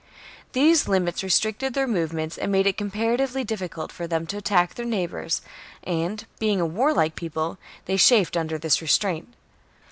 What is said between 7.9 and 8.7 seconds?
chafed under